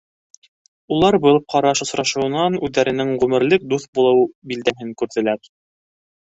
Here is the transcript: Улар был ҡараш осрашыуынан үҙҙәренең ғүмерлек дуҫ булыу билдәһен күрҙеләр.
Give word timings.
Улар 0.95 1.17
был 1.25 1.35
ҡараш 1.53 1.83
осрашыуынан 1.85 2.57
үҙҙәренең 2.69 3.13
ғүмерлек 3.25 3.69
дуҫ 3.75 3.87
булыу 3.99 4.25
билдәһен 4.53 4.91
күрҙеләр. 5.03 5.47